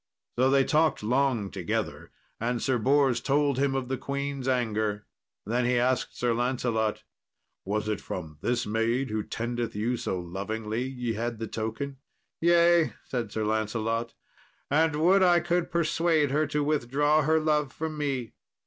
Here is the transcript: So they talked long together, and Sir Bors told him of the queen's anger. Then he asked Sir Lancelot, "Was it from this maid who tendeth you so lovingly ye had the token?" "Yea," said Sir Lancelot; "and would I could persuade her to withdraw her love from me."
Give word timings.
So 0.35 0.49
they 0.49 0.63
talked 0.63 1.03
long 1.03 1.51
together, 1.51 2.09
and 2.39 2.59
Sir 2.59 2.79
Bors 2.79 3.21
told 3.21 3.59
him 3.59 3.75
of 3.75 3.87
the 3.87 3.99
queen's 3.99 4.47
anger. 4.47 5.05
Then 5.45 5.63
he 5.65 5.77
asked 5.77 6.17
Sir 6.17 6.33
Lancelot, 6.33 7.03
"Was 7.65 7.87
it 7.87 8.01
from 8.01 8.39
this 8.41 8.65
maid 8.65 9.11
who 9.11 9.21
tendeth 9.21 9.75
you 9.75 9.97
so 9.97 10.19
lovingly 10.19 10.81
ye 10.85 11.13
had 11.13 11.37
the 11.37 11.45
token?" 11.45 11.97
"Yea," 12.39 12.93
said 13.05 13.31
Sir 13.31 13.45
Lancelot; 13.45 14.15
"and 14.71 14.95
would 14.95 15.21
I 15.21 15.39
could 15.39 15.69
persuade 15.69 16.31
her 16.31 16.47
to 16.47 16.63
withdraw 16.63 17.21
her 17.21 17.39
love 17.39 17.71
from 17.71 17.95
me." 17.95 18.33